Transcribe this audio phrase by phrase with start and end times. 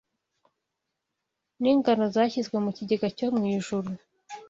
[1.61, 3.89] n’ingano zashyizwe mu kigega cyo mu ijuru